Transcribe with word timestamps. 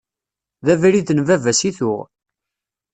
D 0.65 0.67
abrid 0.73 1.09
n 1.13 1.19
baba-s 1.27 1.61
i 1.69 1.71
tuɣ. 1.77 2.01